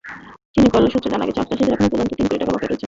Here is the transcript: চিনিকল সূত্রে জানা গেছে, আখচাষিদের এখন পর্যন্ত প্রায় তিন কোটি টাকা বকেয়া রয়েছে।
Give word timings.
চিনিকল 0.53 0.83
সূত্রে 0.93 1.13
জানা 1.13 1.25
গেছে, 1.27 1.41
আখচাষিদের 1.43 1.75
এখন 1.75 1.87
পর্যন্ত 1.91 2.11
প্রায় 2.13 2.19
তিন 2.29 2.29
কোটি 2.29 2.41
টাকা 2.41 2.53
বকেয়া 2.53 2.69
রয়েছে। 2.69 2.79